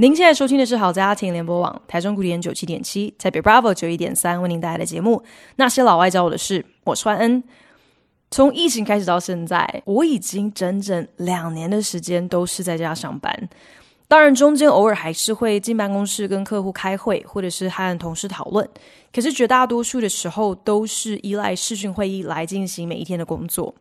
[0.00, 5.24] 您现在收听的是好家庭联播网台中古典九七点七，台北 Bravo 九一点三为您带来的节目。
[5.56, 7.42] 那些老外教我的事，我是欢恩。
[8.30, 13.48] 从疫情开始到现在，我已经整整两年的时间都是在家上班。
[14.06, 18.68] 当然，中间偶尔还是会进办公室跟客户开会，或者是和同事讨论。
[19.12, 23.74] 可是绝大多数的时候都是依赖视讯会议来进行每一天的工作。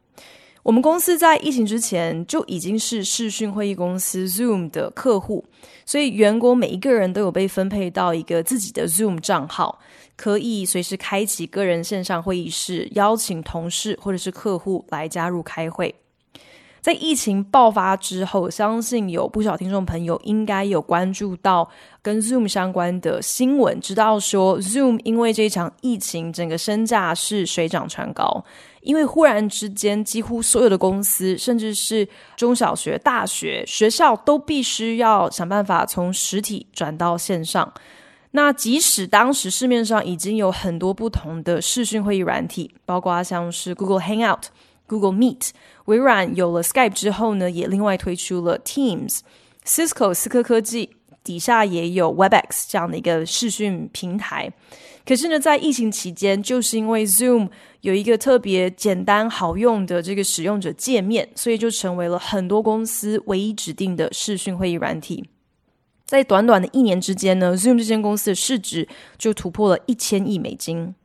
[0.67, 5.45] 我们公司在疫情之前就已经是视讯会议公司 Zoom 的客户，
[5.85, 9.80] 所以员工每一个人都有被分配到一个自己的 Zoom 账号。
[10.17, 15.95] 可以随时开启个人线上会议室，邀请同事或者是客户来加入开会。
[16.88, 21.70] 在疫情爆发之后，相信有不少听众朋友应该有关注到
[22.02, 28.41] 跟 Zoom 相关的新闻，知道说 Zoom 因为这一场疫情，整个身价是水涨船高，
[28.79, 32.07] 因为忽然之间，几乎所有的公司，甚至是
[32.38, 37.70] 中小学、大学、学校，都必须要想办法从实体转到线上。
[38.32, 44.44] 那即使当时市面上已经有很多不同的视讯会议软体，包括像是 Google Hangout、
[44.88, 45.49] Google Meet，
[45.85, 49.20] 微软有了 Skype 之后呢，也另外推出了 Teams。
[49.66, 50.91] Cisco 思科科技
[51.24, 54.52] 底下也有 Webex 这样的一个视讯平台。
[55.05, 57.49] 可是呢，在疫情期间，就是因为 Zoom
[57.82, 65.29] 有一个特别简单好用的这个使用者界面，所以就成为了很多公司唯一指定的视讯会议软体。
[66.06, 68.88] 在短短的一年之间呢，Zoom 这间公司的市值
[69.18, 70.96] 就突破了一千亿美金。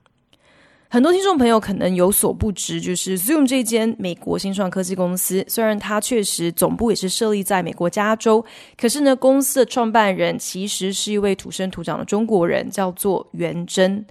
[0.92, 8.44] 很多听众朋友可能有所不知，就是 Zoom 这间美国新创科技公司，虽然它确实总部也是设立在美国加州，
[8.77, 14.05] 可是呢，公司的创办人其实是一位土生土长的中国人，叫做元征。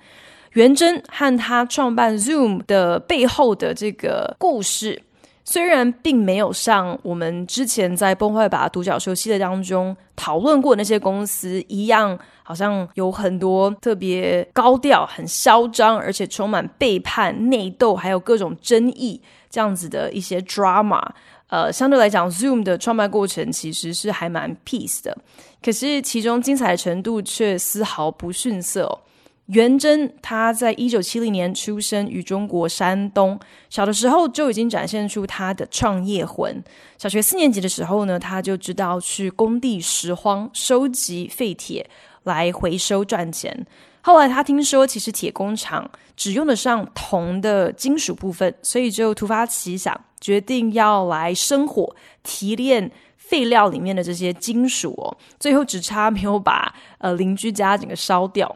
[0.54, 5.00] 元征和他创办 Zoom 的背后的这个故事。
[5.44, 19.20] 虽然并没有像我们之前在《崩坏吧独角兽》系列当中讨论过那些公司一样，好像有很多特别高调、很嚣张，而且充满背叛、内斗，还有各种争议
[19.50, 21.02] 这样子的一些 drama。
[21.48, 25.18] 呃，相对来讲，Zoom 的创办过程其实是还蛮 peace 的，
[25.62, 29.00] 可是其中精彩程度却丝毫不逊色。
[29.48, 33.38] 元征他在一九七零年出生于中国山东，
[33.70, 36.64] 小的时候就已经展现出他的创业魂。
[36.98, 41.90] 小学四年级的时候呢，他就知道去工地拾荒，收集废铁
[42.24, 43.66] 来回收赚钱。
[44.04, 51.94] 后来他听说，其实铁工厂只用得上铜的金属部分，所以就突发奇想，决定要来生火
[52.24, 55.18] 提炼废料里面的这些金属哦。
[55.40, 58.56] 最后只差没有把呃邻居家整个烧掉。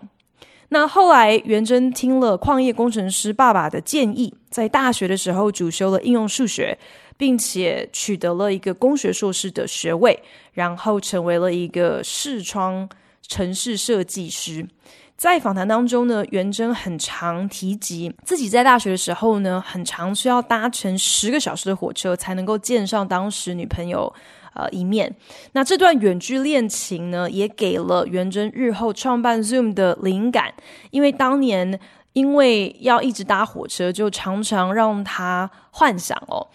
[0.69, 6.77] 那后来，元征听了矿业工程师爸爸的建议，在大学的时候主修了应用数学，
[7.17, 10.19] 并且取得了一个工学硕士的学位，
[10.53, 12.89] 然后成为了一个视窗
[13.21, 14.67] 城市设计师。
[15.15, 24.13] 在访谈当中呢，元征很常提及自己在大学的时候呢，很常需要搭乘十个小时的火车才能够见上当时女朋友。
[24.55, 25.13] 呃，一面，
[25.51, 30.53] 那这段远距恋情呢，也给了元真日后创办 Zoom 的灵感，
[30.91, 31.79] 因为当年
[32.13, 36.47] 因为要一直搭火车，就常常让他幻想哦，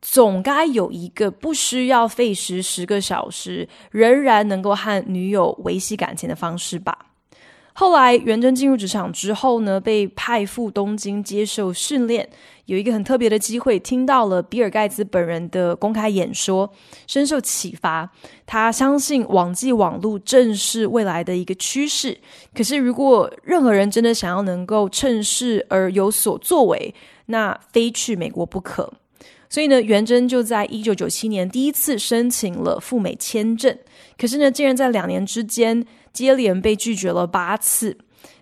[0.00, 7.11] 总该有一个不需要费时十个小时，仍然能够和女友维系感情的方式吧。
[7.74, 12.28] 后来，元征进入职场之后呢，被派赴东京接受训练。
[12.66, 16.70] 有一个很特别的机会，听到了比尔盖茨本人的公开演说，
[17.06, 18.08] 深受启发。
[18.46, 22.16] 他相信网际网络正是未来的一个趋势。
[22.54, 26.94] 可是，如果任何人真的想要能够趁势而有所作为，
[27.26, 28.92] 那非去美国不可。
[29.48, 33.76] 所以呢，元征就在一九九七年第一次申请了赴美签证。
[34.18, 37.96] 可是呢，竟然在两年之间，接连被拒绝了八次，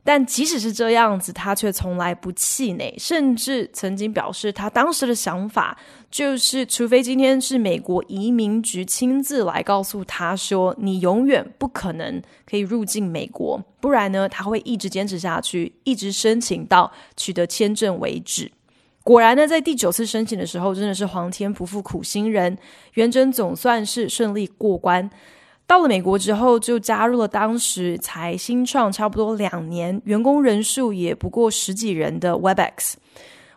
[0.05, 5.79] 但即使是这样子，他却从来不气馁，甚至曾经表示，他当时的想法
[6.11, 18.51] 就是，除非今天是美国移民局亲自来告诉他说，你永远不可能可以入境美国，不然呢，他会一直坚持下去，一直申请到取得签证为止。
[19.03, 22.59] 果然呢，在第九次申请的时候，真的是皇天不负苦心人，
[22.95, 25.09] 元珍总算是顺利过关。
[25.71, 32.95] 到了美国之后，就加入了当时才新创差不多两年、员工人数也不过十几人的 Webex。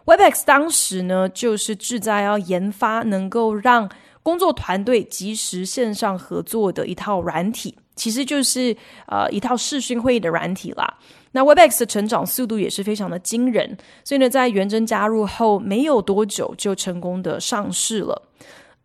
[0.06, 3.89] Webex 当时呢，就是志在要研发能够让
[4.21, 8.77] 工作团队及时线上合作的一套软体，其实就是
[9.07, 11.00] 呃一套视讯会议的软体啦。
[11.31, 18.21] 那 Webex 的成长速度也是非常的惊人，所以呢，在元真加入后没有多久就成功的上市了。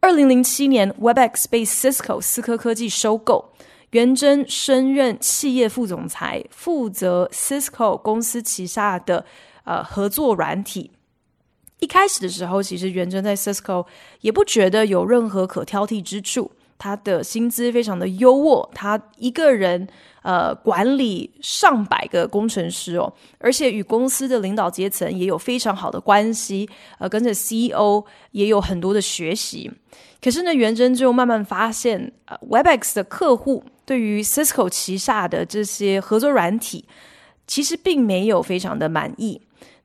[0.00, 3.52] 二零零七年，Webex 被 Cisco 思科科技收购，
[3.90, 9.24] 元真升任企业副总裁，负责 Cisco 公司旗下的
[9.64, 10.92] 呃合作软体。
[11.80, 13.86] 一开始的时候，其实元真在 Cisco
[14.20, 19.88] 也不觉得有任何可挑剔之处，他的薪资非常的优渥，他一个人。
[20.22, 26.68] 呃，管理上百个工程师哦，而且与公司的领导阶层也有非常好的关系。
[26.98, 29.70] 呃，跟着 CEO 也有很多的学习。
[30.20, 36.84] 可是呢，元真就慢慢发现，呃，Webex 的客户对于 Cisco 旗下的这些合作软体，
[37.46, 39.40] 其实并没有非常的满意。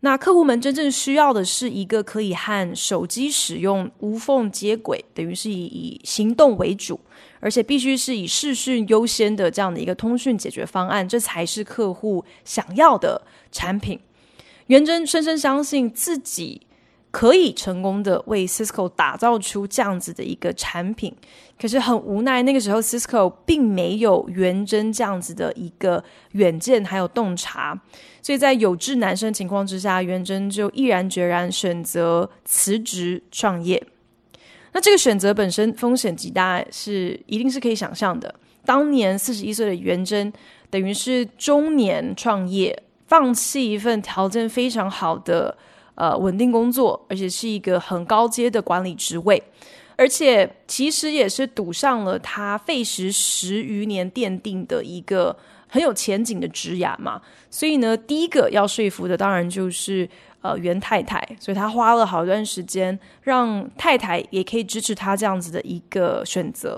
[0.06, 7.00] 那客户们真正需要的是一个可以和手机使用无缝接轨，等于是以以行动为主。
[7.40, 13.98] 而且必须是以视讯优先的这样的一个通讯解决方案，这才是客户想要的产品。
[14.68, 16.62] 元真深深相信自己
[17.12, 21.14] 可以成功的为 Cisco 打造出这样子的一个产品，
[21.60, 27.80] 可是很无奈，那个时候 Cisco 并没有元真这样子的一个远见还有洞察，
[28.24, 33.86] 所以在有志男生情况之下，元真就毅然决然选择辞职创业。
[34.72, 38.34] 那这个选择本身风险极大，是一定是可以想象的。
[38.66, 40.32] 当年四十一岁的元真，
[40.70, 45.56] 等于是中年创业，放弃一份条件非常好的
[45.96, 49.44] 呃稳定工作，而且是一个很高阶的管理职位，
[49.98, 55.38] 而且其实也是赌上了他费时十余年奠定的一个
[55.74, 57.20] 很有前景的职涯嘛。
[57.50, 60.08] 所以呢，第一个要说服的当然就是。
[60.44, 66.78] 呃，袁太太，所以他花了好一段时间，让太太也可以支持他这样子的一个选择。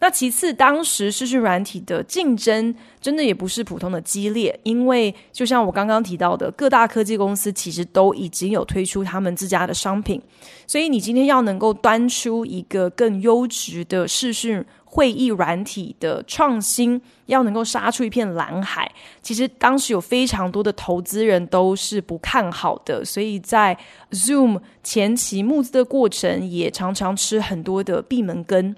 [0.00, 10.20] 那其次，当时视讯软体的竞争真的也不是普通的激烈，因为就像我刚刚提到的，各大科技公司其实都已经有推出他们自家的商品，
[10.66, 14.64] 所以你今天要能够端出一个更优质的视讯。
[14.96, 18.90] 会议软体的创新要能够杀出一片蓝海，
[19.20, 23.76] 其实当时有非常多的投资人都是不看好的，所以在
[24.12, 28.74] Zoom 前期募资的过程也常常吃很多的闭门羹。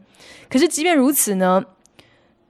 [0.50, 1.64] 可是即便如此呢，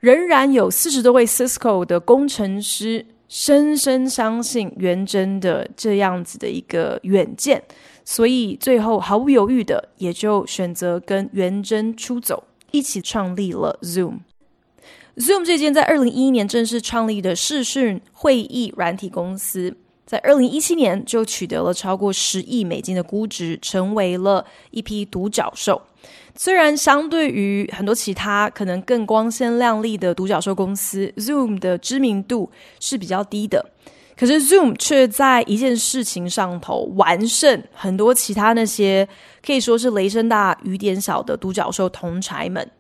[0.00, 7.62] 仍然有四十多位 Cisco 的工程师深深相信元真的这样子的一个远见，
[8.02, 12.44] 所以最后毫不犹豫的也就选择跟元真出走。
[12.70, 14.18] 一起创立了 Zoom。
[15.16, 19.76] Zoom 这间在二零一一年正式创立的视讯会议软体公司，
[20.06, 25.82] 在二零一七年就取得了超过十亿美金的估值，成为了一批独角兽。
[26.36, 32.48] 虽然相对于很多其他可能更光鲜亮丽的独角兽公司，Zoom 的知名度
[32.78, 33.72] 是比较低的。
[34.16, 39.08] 可是 Zoom 却在一件事情上头完胜很多其他那些
[39.48, 42.70] 可以说是雷声大雨点小的独角兽同柴们。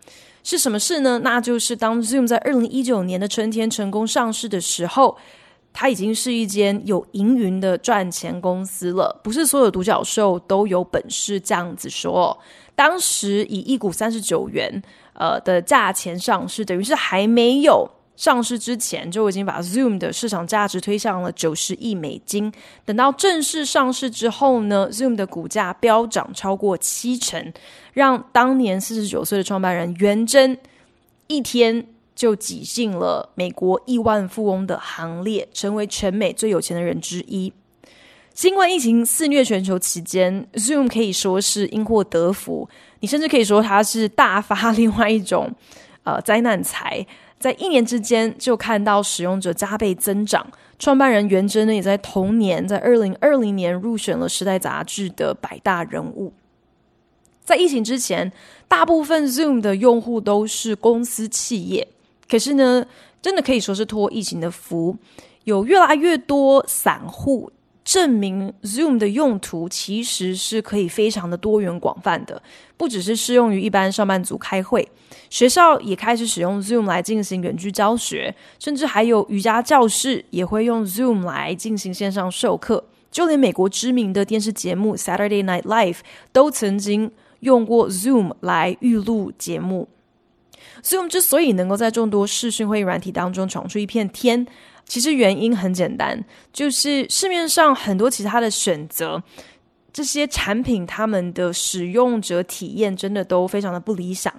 [0.44, 1.18] 是什么事呢？
[1.24, 5.16] 那就是当 Zoom 在二零一九年的春天成功上市的时候，
[5.72, 9.18] 它已经是一间有营运的赚钱公司了。
[9.24, 12.38] 不是所有独角兽都有本事这样子说。
[12.74, 14.82] 当时以一股三十九元
[15.14, 17.88] 呃的价钱上市，等于是还没有。
[18.18, 22.52] 上市之前就已经把 Zoom 的市场价值推向了九十亿美金。
[22.84, 27.52] 等到正式上市之后呢，Zoom 的股价飙涨超过七成，
[27.92, 30.58] 让当年四十九岁的创办人元真
[31.28, 37.52] 一天就挤进了美国亿万富翁的行列，成为全美最有钱的人之一。
[38.34, 45.54] 新冠疫情肆虐全球期间，Zoom 可以说是因祸得福，你甚至可以说它是大发另外一种
[46.02, 47.06] 呃灾难财。
[47.38, 50.44] 在一年之间就看到使用者加倍增长，
[50.78, 56.32] 创办人袁真呢也在同年，在二零二零年入选了《时代》杂志的百大人物。
[57.44, 58.32] 在疫情之前，
[58.66, 61.86] 大部分 Zoom 的用户都是公司企业，
[62.28, 62.84] 可是呢，
[63.22, 64.96] 真的可以说是托疫情的福，
[65.44, 67.50] 有越来越多散户。
[67.88, 72.42] 证明 Zoom 的用途其实是可以非常的多元广泛的，
[72.76, 74.86] 不只是适用于一般上班族开会，
[75.30, 89.88] 学校也开始使用 Zoom 来进行远距教学，甚至还有瑜伽教室也会用 Zoom 来进行线上授课，就连美国知名的电视节目 Saturday Night Live 都曾经用过 Zoom 来预录节目。
[90.82, 94.46] Zoom 之所以能够在众多视讯会议软体当中闯出一片天。
[94.88, 99.22] 其实原因很简单，就是市面上很多其他的选择，
[99.92, 104.32] 这些产品他们的使用者体验真的都非常的不理想。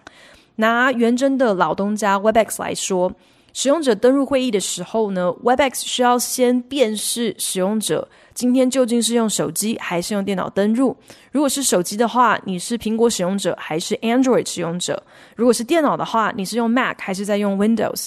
[0.56, 3.14] 拿元真的老东家 Webex 来说。
[3.52, 10.96] 使用者登入会议的时候呢，Webex 需要先辨识使用者今天究竟是用手机还是用电脑登入。
[11.32, 15.02] 如果是手机的话，你是苹果使用者还是 Android 使用者？
[15.36, 18.06] 如果是电脑的话，你是用 Mac 还是在用 Windows？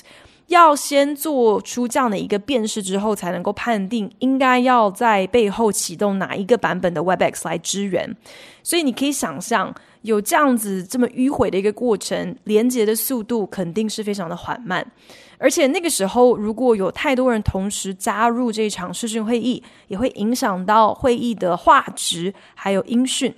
[0.53, 8.15] 要先做出这样的一个辨识之后，才能够判定应该要在背后启动哪一个版本的 Webex 来支援。
[8.63, 14.87] 所以你可以想象，有这样子这么迂回的一个过程，连接的速度肯定是非常的缓慢。
[15.39, 23.35] 而且那个时候，如果有太多人同时加入这场视讯会议，也会影响到会议的画质还有音讯。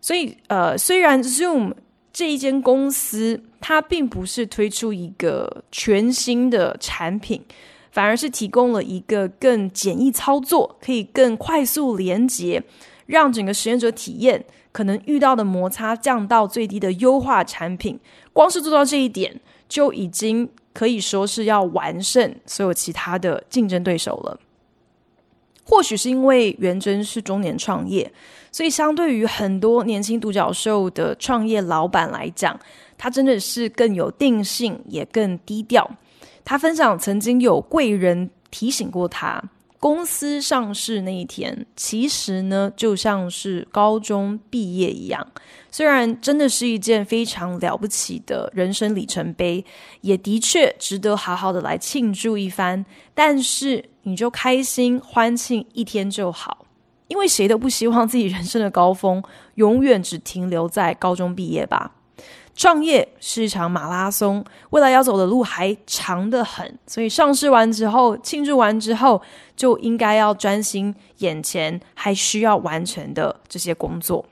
[0.00, 1.72] 所以，呃，虽然 Zoom
[2.16, 7.44] 这一间公司它并不是推出一个全新的产品，
[7.90, 12.62] 反而是提供了一个更简易操作、可以更快速连接，
[13.04, 14.42] 让整个实验者体验
[14.72, 18.00] 可能遇到的摩擦降到最低的优化产品。
[18.32, 20.48] 光是做到这一点，就已经。
[20.72, 24.38] 可以说是要完胜所有其他的竞争对手了。
[25.68, 28.10] 或许是因为元珍是中年创业，
[28.52, 32.58] 所以相对于很多年轻独角兽的创业老板来讲，
[32.96, 35.90] 他真的是更有定性，也更低调。
[36.44, 39.42] 他分享曾经有贵人提醒过他。
[39.86, 45.24] 公司上市那一天，其实呢，就像是高中毕业一样。
[45.70, 49.64] 虽然真的是一件非常了不起的人生里程碑，
[50.00, 52.84] 也的确值得好好的来庆祝一番。
[53.14, 56.66] 但是，你就开心欢庆一天就好，
[57.06, 59.22] 因为谁都不希望自己人生的高峰
[59.54, 61.92] 永远只停留在高中毕业吧。
[62.56, 69.20] 创业是一场马拉松，未来要走的路还长得很，所以上市完之后，庆祝完之后，
[69.54, 74.24] 就应该要专心眼前还需要完成的这些工作。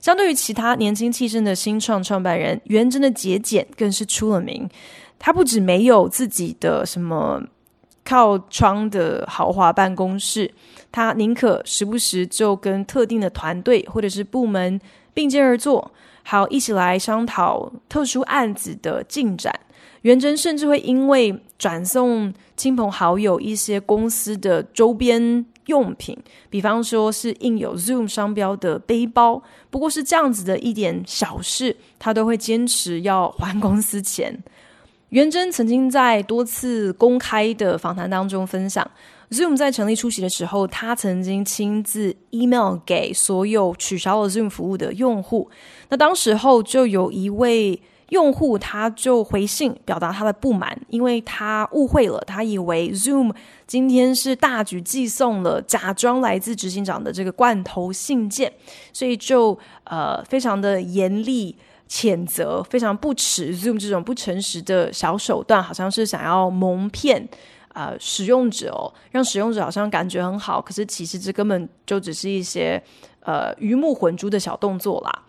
[0.00, 4.68] 相对于其他年轻气盛的新创创办人，元真的节俭更是出了名。
[5.18, 7.42] 他不止没有自己的什么
[8.04, 10.50] 靠窗的豪华办公室，
[10.92, 14.80] 他宁可时不时就跟特定的团队或者是部门
[15.14, 15.92] 并肩而坐。
[16.22, 19.52] 好，一起来商讨特殊案子的进展。
[20.02, 26.16] 元真甚至会因为转送亲朋好友一些公司的周边用品，
[26.48, 34.42] 比方说是印有 Zoom 商标的背包，不过是这样子的一点小事，他都会坚持要还公司钱。
[35.10, 38.88] 元真曾经在多次公开的访谈当中分享。
[39.30, 45.48] Zoom 在成立初期的时候，他曾经亲自 email 给所有取消了 Zoom 服务的用户。
[45.88, 53.32] 那当时候就有一位用户，他就回信表达他的不满，因为他误会了，他以为 Zoom
[53.68, 58.52] 今天是大举寄送了假装来自执行长的这个罐头信件，
[58.92, 61.56] 所以就呃非常的严厉
[61.88, 67.28] 谴责，非常不齿 Zoom 这种不诚实的小手段，好像是想要蒙骗。
[67.72, 72.82] 呃，使用者哦，让使用者好像感觉很好，可是其实这根本就只是一些
[73.20, 75.22] 呃鱼目混珠的小动作啦。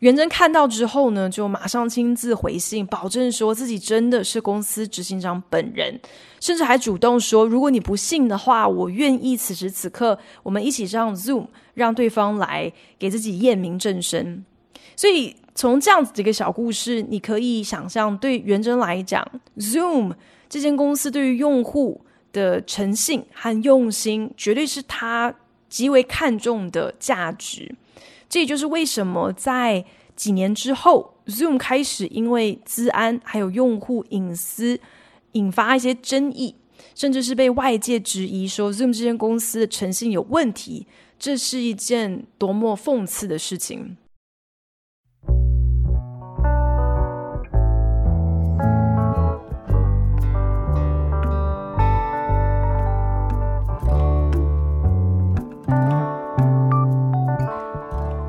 [0.00, 5.98] 元真看到之后呢，就马上亲自回信，保证说自己真的是公司执行长本人，
[6.40, 14.44] 甚至还主动说，如果你不信的话，我愿意此时此刻我们一起上 Zoom，让对方来给自己验明正身。
[14.94, 19.26] 所以从这样子的一个小故事，你可以想象，对元真来讲
[19.56, 20.12] ，Zoom。
[20.48, 22.00] 这间公司对于用户
[22.32, 25.34] 的诚信和用心，绝对是他
[25.68, 27.74] 极为看重的价值。
[28.28, 29.84] 这也就是为什么在
[30.16, 34.78] 几年之后，Zoom 开始因为资安还有用户隐私
[35.32, 36.54] 引发一些争议，
[36.94, 40.86] 甚至是被外界质疑说 Zoom 这间公司的诚信有问题。
[41.18, 43.96] 这是一件多么讽刺的事情！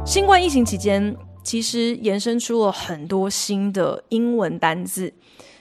[0.09, 5.13] 新冠疫情期间，其实延伸出了很多新的英文单字。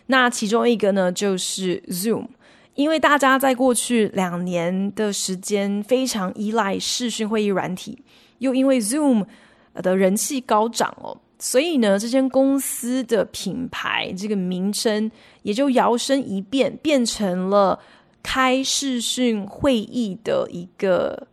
[0.06, 2.28] 那其中一个呢，就是 Zoom。
[2.74, 7.98] 因为大家在过去两年的时间非常依赖视讯会议软体，
[8.38, 9.26] 又因为 Zoom
[9.74, 15.10] 的人气高涨哦，所以呢，这间公司的品牌这个名称
[15.42, 17.78] 也就摇身一变，变成了
[18.22, 21.27] 开视讯会议的一个。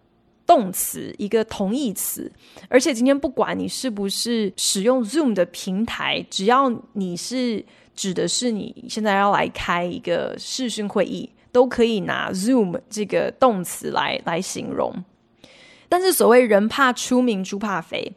[0.46, 2.32] 动词一个同义词，
[2.70, 7.64] 而且今天不管你是不是使用 Zoom 的平台，只要你是
[7.96, 15.04] 指的是你现在要来开一个视讯会议，都可以拿 Zoom 这个动词来来形容。
[15.88, 18.14] 但是所谓人怕出名，猪怕肥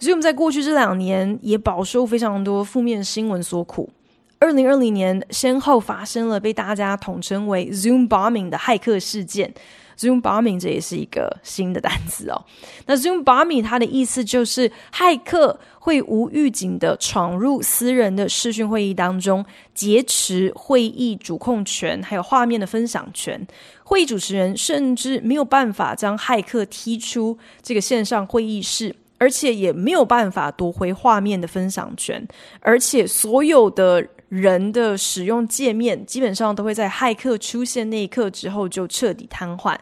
[0.00, 3.90] ，Zoom 在过去这两年也饱受非常多负面新闻所苦。
[4.38, 9.52] 二零二零年，先后发生了被大家统称为 Zoom bombing 的骇客事件。
[10.00, 12.42] Zoom bombing 这也是一个新的单词哦。
[12.86, 23.46] 那 Zoom bombing 它的意思就是骇客会无预警的闯入私人的视讯会议当中，劫持会议主控权，还有画面的分享权。
[23.84, 28.96] 会议主持人甚至没有办法将骇客踢出这个线上会议室。
[29.22, 32.26] 而且也没有办法夺回画面的分享权，
[32.60, 39.76] 而且所有的人的使用界面基本上都会在骇客出现那一刻之后就彻底瘫痪。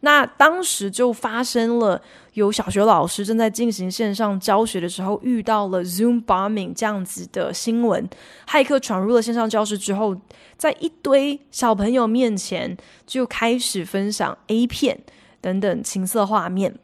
[0.00, 2.00] 那当时就发生了
[2.34, 8.08] 有小学老师正在进行线上教学的时候遇到了 Zoom bombing 这样子的新闻，
[8.48, 10.16] 骇客闯入了线上教室之后，
[10.56, 15.00] 在一堆小朋友面前就开始分享 A 片
[15.40, 16.78] 等等情色画面。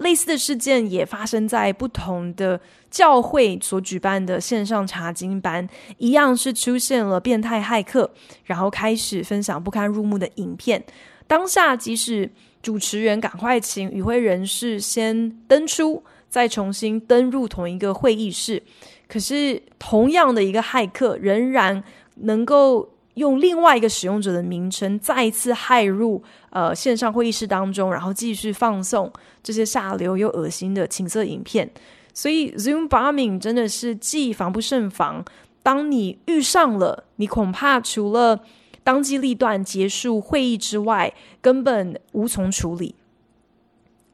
[0.00, 5.66] 类似的事件也发生在不同的教会所举办的线上查经班，
[5.96, 8.10] 一样是出现了变态骇客，
[8.44, 10.84] 然后开始分享不堪入目的影片。
[11.26, 12.30] 当下即使
[12.60, 18.62] 主持人赶快请与会人士先登出，再重新登入同一个会议室，
[19.08, 21.82] 可是同样的一个骇客仍然
[22.16, 22.88] 能够。
[23.14, 29.12] 用另外一个使用者的名称再一次骇入呃线上会议室当中，然后继续放送
[29.42, 31.68] 这些下流又恶心的情色影片。
[32.14, 35.24] 所以 Zoom bombing 真的是既防不胜防，
[35.62, 38.40] 当你遇上了，你恐怕除了
[38.84, 41.12] 当机立断结束会议之外，
[41.42, 42.94] 根本无从处理。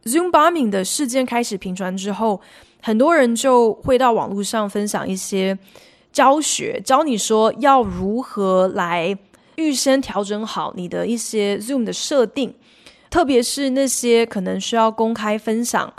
[0.04, 2.40] Zoom bombing 的事件开始频传之后，
[2.82, 5.58] 很多人就会到网络上分享一些。
[6.16, 9.14] 教学教你说要如何来
[9.56, 12.54] 预先调整好你的一些 Zoom 的设定，
[13.10, 15.92] 特别是那些可能需要公开分享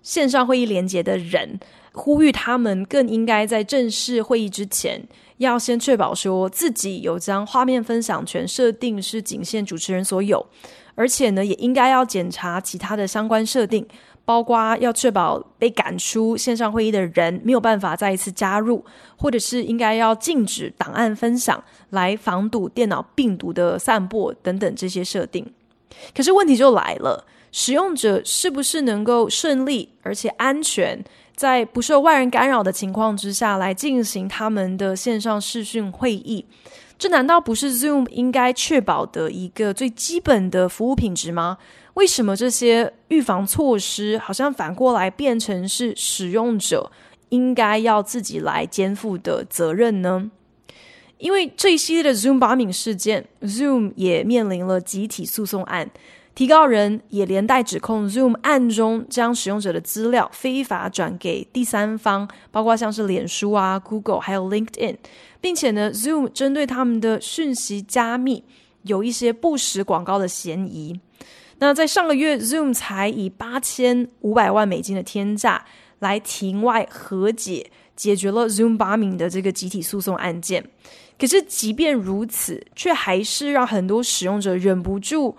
[0.00, 1.58] 线上会议连接的人，
[1.92, 5.02] 呼吁他们更应该在正式会议之前，
[5.38, 10.46] 要先确保说自己有将画面分享权设定是仅限主持人所有，
[10.94, 13.84] 而且呢，也应该要检查其他的相关设定。
[14.24, 18.84] 包括要确保被赶出线上会议的人没有办法再一次加入，
[19.16, 25.46] 或者是应该要禁止档案分享，来防堵电脑病毒的散播等等这些设定。
[26.16, 31.04] 可是问题就来了，使用者是不是能够顺利而且安全，
[31.36, 36.44] 在不受外人干扰的情况之下来进行他们的线上视讯会议？
[36.96, 41.58] 这难道不是 Zoom 应该确保的一个最基本的服务品质吗？
[41.94, 46.90] 为什么这些预防措施好像反过来变成是使用者
[47.28, 50.30] 应该要自己来肩负的责任呢？
[51.18, 55.88] 因为这一系列的 Zoom bombing 事件，Zoom 也面临了集体诉讼案，
[56.34, 64.96] 提告人也连带指控 Zoom 暗中将使用者的资料非法转给第三方，包括像是脸书啊、Google 还有 LinkedIn，
[65.40, 68.44] 并且呢，Zoom 针对他们的讯息加密
[68.82, 71.00] 有一些不实广告的嫌疑。
[71.58, 75.64] 那在上个月，Zoom 才以八千五百万美金的天价
[76.00, 80.64] 来庭外和解，解决了 Zoom 八名的这个集体诉讼案件。
[81.18, 85.36] 可是，即便如此，却还是让很多使用者忍不住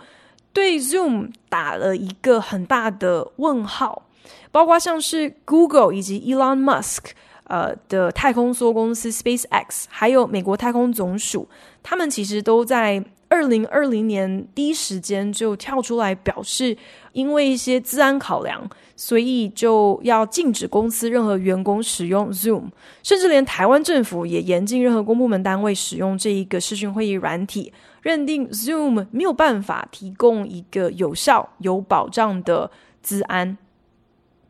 [0.54, 4.08] 对 Zoom 打了一个很大的问号。
[4.52, 7.12] 包括像是 Google 以及 Elon Musk
[7.44, 11.48] 呃的太空梭公司 SpaceX，还有美国太空总署，
[11.84, 13.04] 他们其实都在。
[13.36, 16.78] 二零二零年第一时间就跳出来表示，
[17.12, 22.70] 因为一些资安考量，所以就要禁止公司任何员工使用 Zoom，
[23.04, 32.72] 甚至连台湾政府也严禁任何公部门单位使用这一个视讯会议软体，认定 Zoom 没有办法提供一个有效、有保障的
[33.02, 33.58] 资安。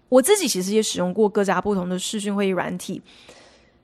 [0.10, 3.02] 我自己其实也使用过各家不同的视讯会议软体，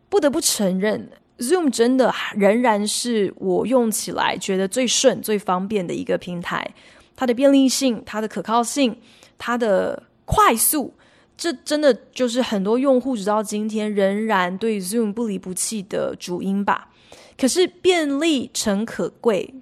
[0.10, 1.10] 不得不承认。
[1.42, 6.76] Zoom 真的仍然是我用起来觉得最顺、最方便的一个平台。
[7.16, 8.96] 它的便利性、它的可靠性、
[9.40, 10.94] 它的快速，
[11.36, 16.90] 这真的就是很多用户直到今天仍然对 Zoom 不离不弃的主因吧。
[17.38, 19.56] 可是便利诚可贵，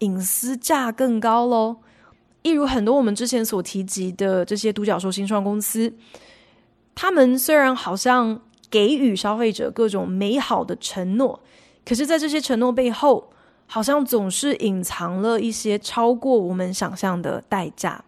[0.00, 1.78] 隐私价更高喽。
[2.42, 5.94] 一如很多我们之前所提及的这些独角兽新创公司，
[6.94, 8.42] 他们虽然好像。
[8.70, 11.40] 给予消费者各种美好的承诺，
[11.84, 13.30] 可是，在这些承诺背后，
[13.66, 18.04] 好像总是隐藏了一些超过我们想象的代价。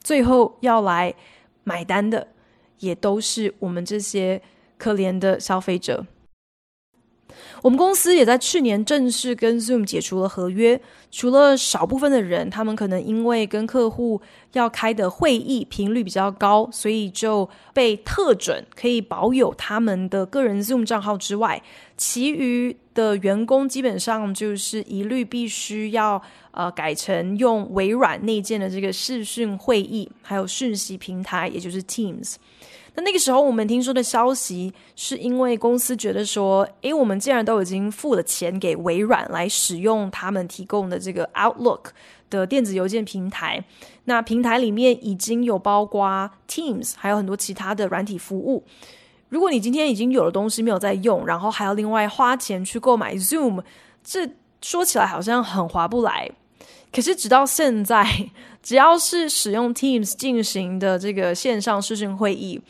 [0.00, 1.14] 最后要来
[1.64, 2.28] 买单的，
[2.78, 4.40] 也都是我们这些
[4.78, 6.06] 可怜的消费者。
[7.64, 10.78] 我们公司也在去年正式跟 Zoom 解除了合约，
[11.10, 14.20] 除了少部分的人，他们可能因为跟客户
[14.52, 21.62] 要开的会议频率比较高，所以就被特准可以保有他们的个人 Zoom 账号之外，
[21.96, 32.34] 其余的员工基本上就是一律必须要呃改成用微软内建的这个视讯会议，还有讯息平台，也就是 Teams。
[32.96, 41.86] 那那个时候，我们听说的消息是因为公司觉得说，诶，我们既然都已经付了钱给微软来使用他们提供的这个 Outlook
[42.30, 43.64] 的电子邮件平台，
[44.04, 48.64] 那平台里面已经有包括 Teams，还有很多其他的软体服务。
[49.28, 53.64] 如果你今天已经有了东西没有在用，然后还要另外花钱去购买 Zoom，
[54.04, 54.30] 这
[54.62, 56.30] 说起来好像很划不来。
[56.94, 58.06] 可是直到现在，
[58.62, 62.60] 只要是使用 Teams 进行的这个线上视讯会议，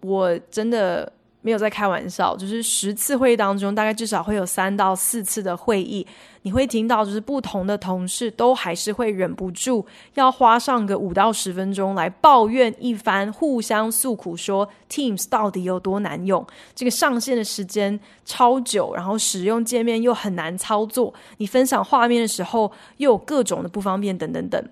[0.00, 2.34] 我真的没有在开玩笑。
[2.36, 6.06] 就是十次会议当中，大概至少会有三到四次的会议，
[6.42, 24.68] 你会听到就是不同的同事都还是会忍不住要花上个五到十分钟来抱怨一番，互相诉苦说 Teams 到底有多难用，这个上线的时间超久，然后使用界面又很难操作，你分享画面的时候又有各种的不方便，等等等。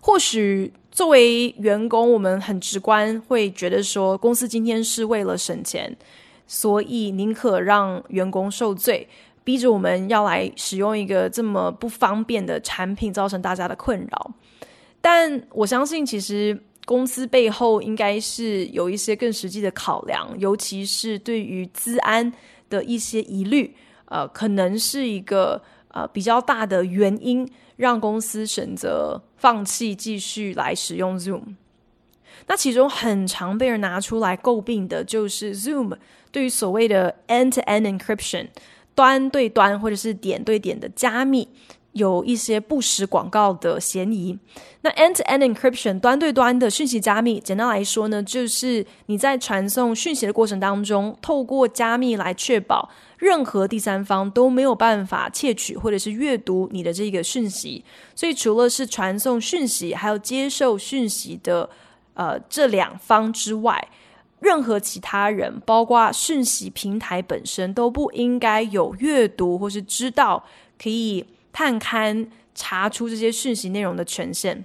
[0.00, 5.96] 或许作为员工，我们很直观会觉得说，公司今天是为了省钱，
[6.46, 9.08] 所以宁可让员工受罪，
[9.42, 14.30] 逼着我们要来使用一个这么不方便的产品，造成大家的困扰。
[15.00, 22.30] 但我相信，其实公司背后应该是有一些更实际的考量，尤其是对于资安
[22.68, 23.74] 的一些疑虑，
[24.04, 27.50] 呃，可能是一个呃比较大的原因。
[27.76, 31.56] 让公司选择放弃继续来使用 Zoom。
[32.46, 35.96] 那其中很常被人拿出来诟病的就是 Zoom
[36.30, 38.46] 对于所谓的 end-to-end encryption
[38.94, 41.48] 端对端或者是点对点的加密
[41.92, 44.38] 有一些不实广告的嫌疑。
[44.80, 52.88] 那 end-to-end encryption 端对端的讯息加密，简单来说呢，就是你在传送讯息的过程当中，透过加密来确保。
[53.18, 57.84] 任何第三方都没有办法窃取或者是阅读你的这个讯息，
[58.16, 61.70] 所以除了是传送讯息，还有接受讯息的
[62.14, 63.88] 呃这两方之外，
[64.40, 70.42] 任何其他人，包括讯息平台本身，都不应该有阅读或是知道
[70.82, 74.64] 可以探勘查出这些讯息内容的权限。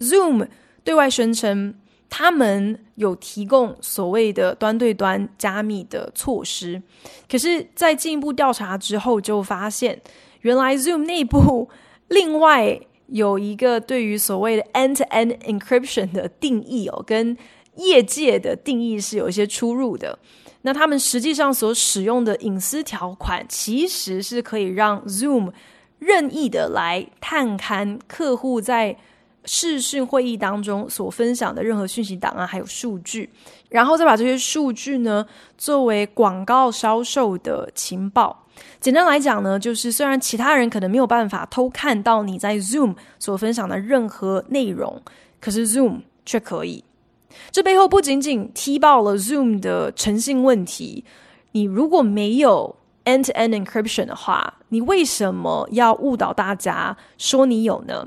[0.00, 0.48] Zoom
[0.84, 1.74] 对外宣称。
[2.08, 6.80] 他们有提供所谓的端对端加密的措施，
[7.28, 10.00] 可是，在进一步调查之后，就发现
[10.42, 11.68] 原来 Zoom 内部
[12.06, 17.36] 另外有一个对于所谓的 end-to-end encryption 的定义哦，跟
[17.74, 20.16] 业界的定义是有一些出入的。
[20.66, 25.52] 那他们实际上所使用的隐私条款，其实是可以让 Zoom
[26.00, 28.96] 任意的来探勘客户在。
[29.48, 33.30] 视讯会议当中所分享的任何讯息档案，还有数据，
[33.68, 35.24] 然后再把这些数据呢
[35.56, 38.44] 作为广告销售的情报。
[38.80, 45.00] 简单来讲呢，就是虽然其他人可能没有办法偷看到你在 Zoom 所分享的任何内容，
[45.40, 46.82] 可是 Zoom 却可以。
[47.50, 51.04] 这背后不仅仅踢爆了 Zoom 的诚信问题。
[51.52, 58.04] 你如果没有 end-to-end encryption 的话，你为什么要误导大家说你有呢？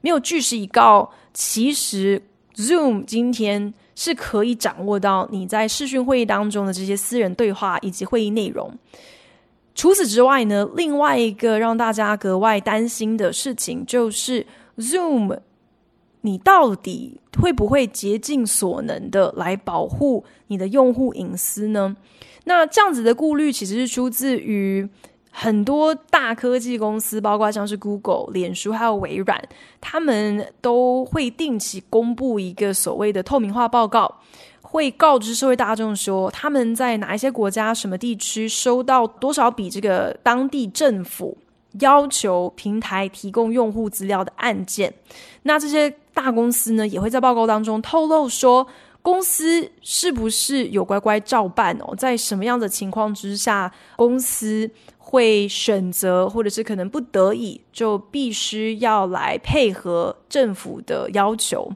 [0.00, 2.22] 没有据实以告，其实
[2.54, 8.72] Zoom 今天是可以掌握到你在视讯会议当中的这些私人对话以及会议内容。
[9.74, 14.46] 除此之外呢，另外一个让大家格外担心的事情就是
[14.78, 15.38] Zoom，
[16.26, 21.96] 你到底会不会竭尽所能的来保护你的用户隐私呢？
[22.44, 24.86] 那这样子的顾虑其实是出自于。
[25.38, 29.38] 很多大科技公司，包括像是 Google、脸书还有微软，
[29.82, 34.10] 他们都会定期公布一个所谓的透明化报告，
[34.62, 41.36] 会告知社会大众说他们在哪一些国家、什么地区收到多少笔这个当地政府
[41.80, 44.90] 要求平台提供用户资料的案件。
[45.46, 48.66] 那这些大公司呢，也会在报告当中透露说，
[49.00, 51.94] 公司是不是有乖乖照办哦？
[51.96, 61.70] 在什么样的情况之下，公司会选择，或者是可能不得已，就必须要来配合政府的要求。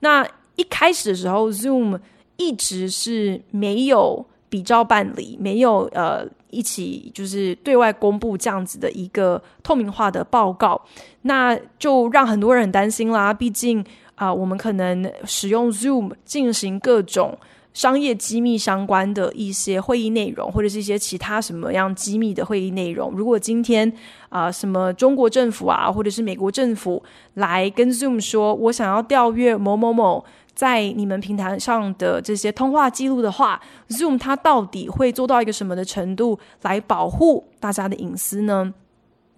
[0.00, 1.98] 那一开始的时候，Zoom
[2.36, 10.80] 一直是没有比照办理，没有呃一起就是对外公布这样子的一个透明化的报告，
[11.22, 13.32] 那就让很多人担心啦。
[13.32, 13.84] 毕竟
[14.14, 17.38] 啊、我们可能使用 Zoom 进行各种。
[17.74, 23.12] 商业机密相关的一些会议内容，或者是一些其他什么样机密的会议内容。
[23.12, 23.92] 如果今天
[24.30, 27.00] 啊、什么中国政府啊，或者是美国政府
[27.34, 30.24] 来跟 Zoom 说，我想要调阅某某某
[30.58, 38.74] 在你们平台上的这些通话记录的话，Zoom 它到底会做到一个什么的程度来保护大家的隐私呢？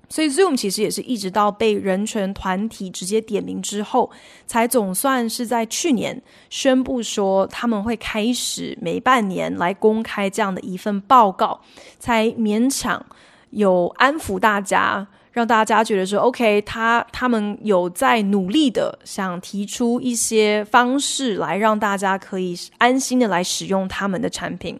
[0.08, 4.10] 所以，Zoom 其实也是一直到被人权团体直接点名之后，
[4.46, 11.60] 才总算是在去年宣布说他们会开始每半年来公开这样的一份报告，
[11.98, 13.04] 才勉强
[13.50, 24.78] 有安抚大家，让大家觉得说，OK，他他们有在努力的想提出一些方式来让大家可以安心的来使用他们的产品。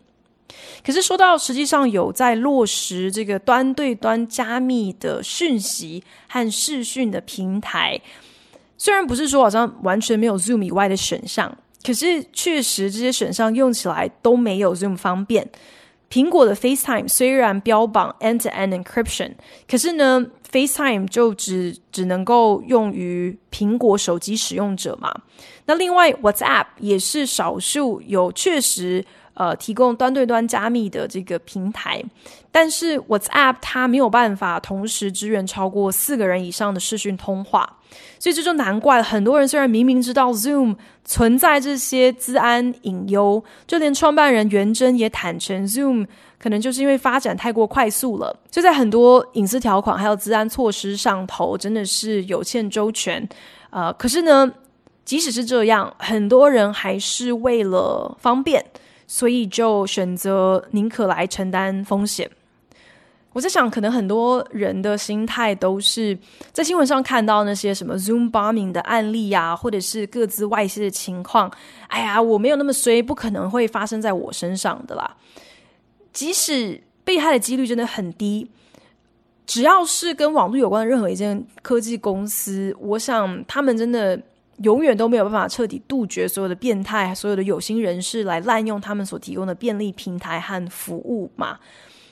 [0.84, 8.00] 可是说到实际上有在落实这个端对端加密的讯息和视讯的平台，
[8.76, 15.48] 虽然不是说好像完全没有 Zoom 以外的选项，可是确实这些选项用起来都没有 Zoom 方便。
[16.10, 19.30] 苹果的 FaceTime 虽然标榜 end-to-end encryption，
[19.68, 25.14] 可是呢，FaceTime 就只只能够用于苹果手机使用者嘛。
[25.66, 29.04] 那另外 WhatsApp 也是少数有确实。
[29.34, 32.02] 呃，提供端对端加密的这个平台，
[32.52, 37.78] 但是 WhatsApp 它没有办法同时支援超过四个人以上的视讯通话，
[38.18, 39.02] 所以这就难怪。
[39.02, 46.06] 很多人虽然明明知道 Zoom 存在这些资安隐忧，就连创办人元真也坦诚，Zoom
[46.40, 53.28] 可能就是因为发展太过快速了，就在很多隐私条款还有治安措施上头真的是有欠周全。
[53.70, 54.50] 呃，可是呢，
[55.04, 58.64] 即使是这样，很多人还是为了方便。
[59.12, 62.30] 所以就选择宁可来承担风险。
[63.32, 66.16] 我在想，可能很多人的心态都是
[66.52, 71.50] 在新闻上看到那些什么 Zoom bombing 的案例啊，或者是个资外泄的情况。
[71.88, 75.16] 哎呀，我没有那么衰，不可能会发生在我身上的啦。
[76.12, 78.50] 即使被害的几率真的很低，
[79.46, 84.20] 只要是跟网络有关的任何一间科技公司，我想他们真的。
[84.62, 91.58] 永远都没有办法彻底杜绝所有的变态、所有的有心人士来滥用他们所提供的便利平台和服务嘛。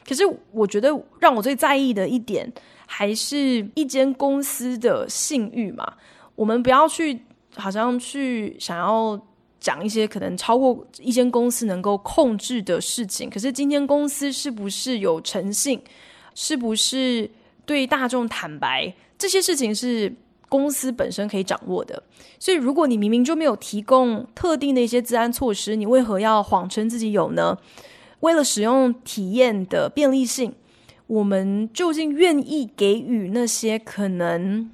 [0.09, 0.89] 可是，我觉得
[1.21, 2.51] 让我最在意的一点，
[2.87, 5.93] 还是一间公司的信誉嘛。
[6.37, 7.21] 我们不要去
[7.55, 9.21] 好像去想要
[9.61, 13.29] 讲一些可能超过一间公司能够控制的事情。
[13.31, 15.81] 可是，今天公司是不是有诚信？
[16.35, 17.31] 是不是
[17.67, 18.95] 对大众坦白？
[19.17, 20.15] 这些事情是。
[20.51, 22.03] 公司本身可以掌握的，
[22.39, 27.59] 所以如果你明明就没有提供特定的一些治安措施，你为何要谎称自己有呢？
[28.21, 30.55] 为了使用体验的便利性，
[31.07, 34.71] 我们究竟愿意给予那些可能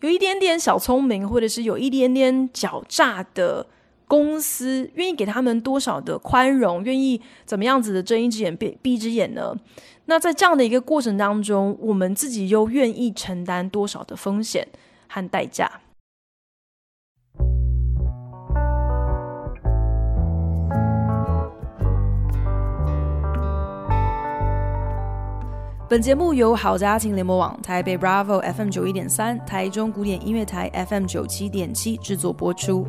[0.00, 3.64] 有一点点小聪明，或者是有一点点狡诈的
[4.10, 6.82] 公司，愿意给他们多少的宽容？
[6.82, 9.54] 愿意怎么样子的睁一只眼闭闭一只眼呢？
[10.06, 14.66] 那在这样的一个过程当中，我们自己又愿意承担多少的风险
[15.06, 15.70] 和代价？
[25.88, 32.84] 本节目由好家庭联播网、台北 Bravo FM 九一点三、台中古典音乐台 FM 九七点七制作播出。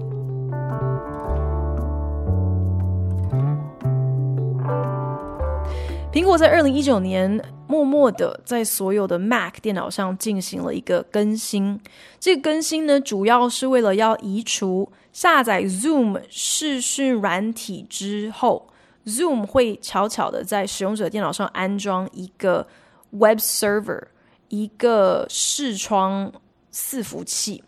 [6.12, 11.80] 苹果在二零一九年默默的在所有的 Mac 电脑上进行了一个更新。
[12.19, 18.67] 这个更新呢，主要是为了要移除下载 Zoom 视讯软体之后
[19.06, 22.67] ，Zoom 会悄悄的在使用者电脑上安装一个
[23.12, 24.08] Web Server，
[24.50, 26.34] 一个视窗
[26.74, 27.63] 伺服器。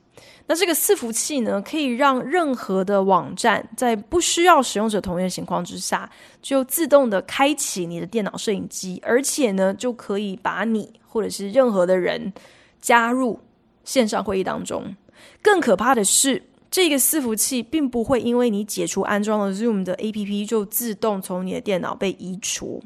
[0.45, 6.09] 那这个伺服器呢，可以让任何的网站在不需要使用者同意的情况之下，
[6.41, 12.33] 就自动的开启你的电脑摄影机，而且呢，就可以把你或者是任何的人
[12.81, 13.39] 加入
[13.85, 14.93] 线上会议当中。
[15.41, 22.83] 更可怕的是，这个伺服器并不会因为你解除安装了 Zoom 的 APP，就自动从你的电脑被移除。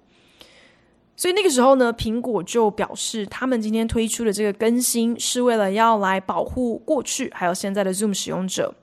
[1.18, 8.74] 所以那个时候呢，苹果就表示，他们今天推出的这个更新是为了要来保护过去还有现在的 Zoom 使用者。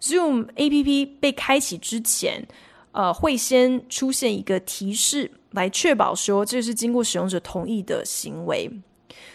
[0.00, 2.42] Zoom APP 被开启之前，
[2.92, 8.70] 呃，会先出现一个提示，来确保说这是经过使用者同意的行为。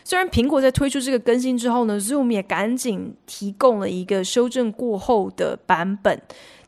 [0.03, 6.19] 虽然苹果在推出这个更新之后呢，Zoom 也赶紧提供了一个修正过后的版本。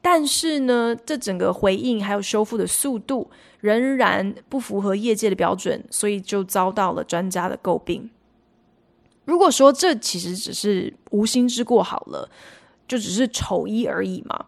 [0.03, 3.29] 但是呢，这整个回应还有修复的速度
[3.61, 8.09] 仍然不符合业界的标准，所以就遭到了专家的诟病。
[9.23, 12.29] 如果说这其实只是无心之过好了，
[12.87, 14.47] 就只是丑一而已嘛，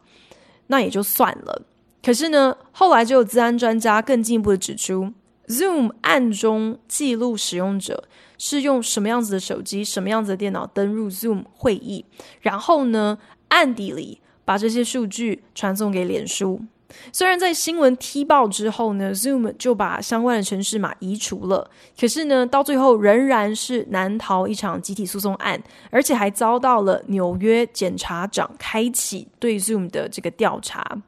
[0.68, 1.62] 那也就算了。
[2.02, 5.14] 可是呢，后来就有资安专家更进一步的指出
[5.48, 12.04] ，Zoom 暗中记录使用者是用什么样子的手机、什么样子的电脑登入 Zoom 会议，
[12.42, 16.64] 然后呢，暗地里把这些数据传送给脸书。
[17.12, 31.02] 虽然在新闻踢爆之后呢，Zoom 就把相关的城市码移除了，可是呢，到最后仍然是难逃一场集体诉讼案，而且还遭到了纽约检察长开启对 Zoom 的这个调查。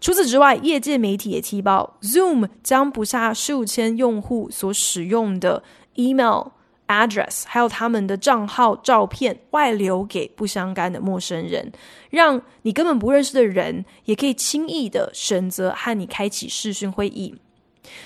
[0.00, 5.62] 除此之外，业界媒体也踢爆，Zoom 将不下数千用户所使用的
[5.94, 6.48] email。
[6.88, 11.72] Address 还有他们的账号照片外流给不相干的陌生人，
[12.10, 17.34] 让你根本不认识的人也可以轻易的选择和你开启视讯会议。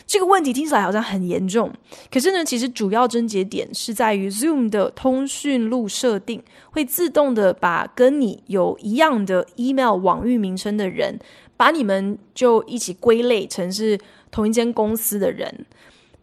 [0.06, 1.72] 这个问题听起来好像很严重，
[2.10, 11.20] 可是呢，其实主要症结点是在于 Zoom 的通讯录设定会自动的把跟你有一样的 email 网域名称的人，
[11.56, 13.96] 把你们就一起归类成是
[14.32, 15.64] 同一间公司的人。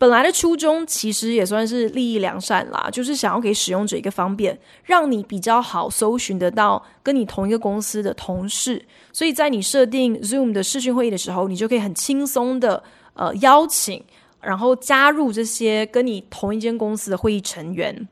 [0.05, 8.85] 本来的初衷其实也算是利益良善啦，就是想要给使用者一个方便，让你比较好搜寻得到跟你同一个公司的同事。
[9.11, 12.83] 所以在你设定 Zoom 的视讯会议的时候，你就可以很轻松的
[13.15, 14.03] 呃邀请，
[14.41, 18.07] 然后加入这些跟你同一间公司的会议成员。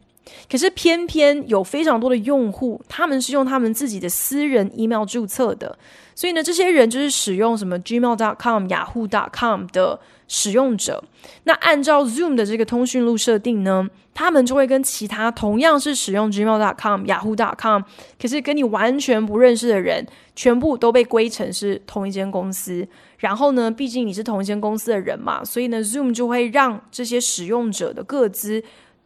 [0.49, 5.77] 可是偏偏有非常多的用户，他们是用他们自己的私人 email 注册的，
[6.15, 9.99] 所以呢，这些人就是使用什么 Gmail.com、Yahoo.com 的。
[10.25, 11.03] 使用者，
[11.43, 17.81] 那按照 Zoom 的这个通讯录设定呢，他们就会跟其他同样是使用 Gmail.com、Yahoo.com，
[18.19, 22.87] 可是跟你完全不认识的人，全部都被归成是同一间公司。
[23.17, 28.63] 然后呢，毕竟你是同一间公司的人嘛，所以呢，Zoom 就会让这些使用者的各资，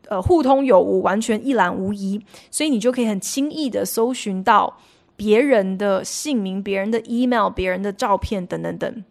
[0.07, 2.21] 呃，互通有无，完全一览无遗。
[2.49, 4.77] 所以你就可以很轻易的搜寻到
[5.17, 9.03] 别人的姓名、别人的 email、别人的照片等等等。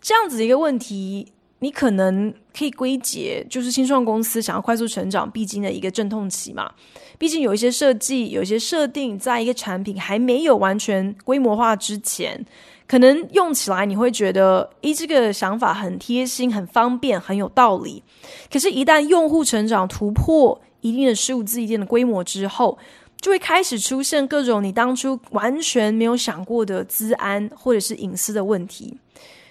[0.00, 6.72] 这样子一个问题，你可能可以归结，就是新创公司想要快速成长必经的一个阵痛期嘛。
[7.18, 12.44] 毕竟有一些设计、有一些设定，在一个产品还没有完全规模化之前，
[12.88, 18.02] 可能用起来你会觉得，诶，这个想法很贴心、很方便、很有道理。
[18.50, 22.76] 可是，一旦用户成长突破一定的数字、一定的规模之后，
[23.22, 28.98] 就会开始出现各种你当初完全没有想过的资安或者是隐私的问题。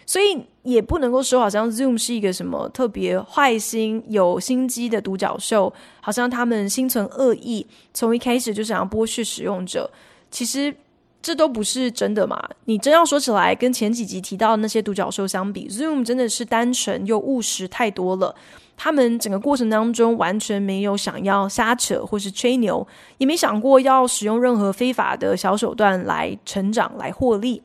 [0.06, 9.90] 所以也不能够说，好像 Zoom 是一个什么特别坏心、有心机的独角兽，好像他们心存恶意，从一开始就想要剥削使用者。
[10.30, 10.76] 其实
[11.22, 12.42] 这都不是真的嘛。
[12.66, 18.34] 你真要说起来，跟前几集提到的那些独角兽相比，Zoom 真的是单纯又务实太多了。
[18.76, 22.88] 他们整个过程当中完全没有想要瞎扯或是吹牛，
[23.20, 27.62] 也没想过要使用任何非法的小手段来成长、来获利。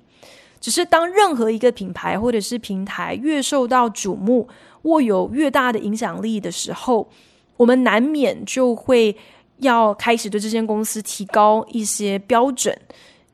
[0.61, 4.47] 只是当任何一个品牌或者是平台越受到瞩目，
[4.83, 7.09] 握有越大的影响力的时候，
[7.57, 9.17] 我们难免就会
[9.59, 12.77] 要开始对这间公司提高一些标准。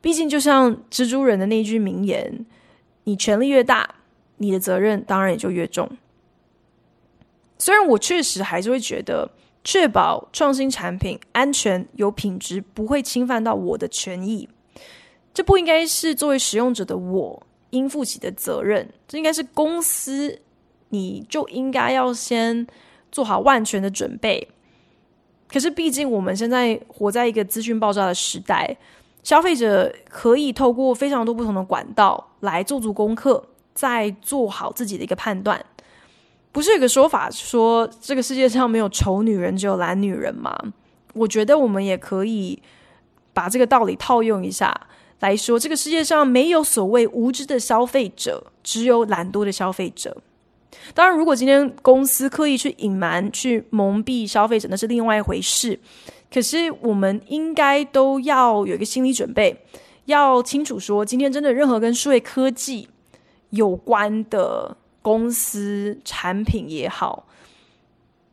[0.02, 2.44] 毕竟，就像蜘蛛人的那句名言
[3.04, 3.88] ：“你权力越大，
[4.36, 5.88] 你的责任当然也就越重。”
[7.56, 9.30] 虽然我确实还是会觉得，
[9.62, 14.48] 确保创新产品安全有品质，不会侵犯到我的权益。
[15.32, 20.40] 这不应该是作为使用者的我应负起的责任，这应该是公司，
[20.88, 22.66] 你就应该要先
[23.12, 24.48] 做好万全的准备。
[25.46, 28.76] 可是，毕竟我们现在活在一个资讯爆炸的时代，
[29.22, 35.64] 消费者可以透过非常多不同的管道来做足功课，再做好自己的一个判断。
[36.50, 40.56] 不是有个说法说这个世界上没有丑女人，只有懒女人吗？
[41.14, 42.60] 我觉得我们也可以
[43.32, 44.88] 把这个道理套用一下。
[45.20, 50.16] 来说，这个世界上没有所谓无知的消费者，只有懒惰的消费者。
[50.94, 55.78] 当然，如果今天公司刻意去隐瞒、去蒙蔽消费者，那是另外一回事。
[56.32, 59.54] 可是，我们应该都要有一个心理准备，
[60.06, 62.88] 要清楚说，今天真的任何跟数位科技
[63.50, 67.26] 有关的公司、产品也好。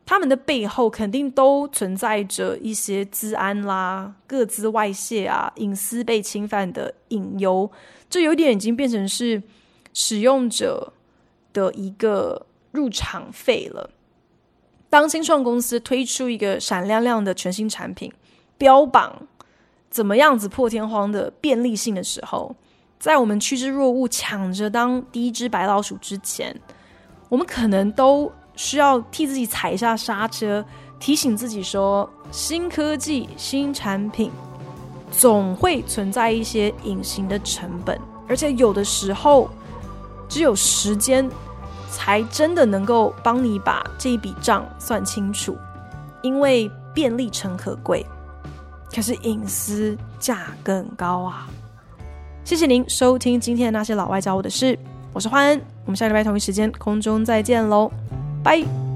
[0.06, 7.70] 他们的背后肯定都存在着一些资安啦、个资外泄啊、隐私被侵犯的隐忧，
[8.08, 9.40] 这有点已经变成是
[9.92, 10.92] 使用者
[11.52, 13.90] 的一个入场费了。
[14.90, 18.12] 当新创公司推出一个闪亮亮的全新产品，
[18.58, 19.22] 标榜
[19.88, 22.54] 怎么样子破天荒的便利性的时候，
[22.98, 26.54] 在我们趋之若鹜、抢着当第一只白老鼠之前，
[27.30, 28.30] 我们可能都。
[28.56, 30.62] 需要替自己踩一下刹车，
[30.98, 34.30] 提醒自己说：新科技、新产品
[35.10, 39.48] 总会存在一些隐形的成本，而且有的时候
[40.28, 41.26] 只有时间
[41.90, 45.56] 才真的能够帮你把这一笔账算清楚，
[46.22, 48.06] 因为便利诚可贵，
[48.94, 51.48] 可是隐私价更高啊！
[52.44, 54.78] 谢谢您收听今天的那些老外教我的事，
[55.12, 57.90] 我是欢恩，我们下礼拜同一时间空中再见喽，
[58.42, 58.89] 拜。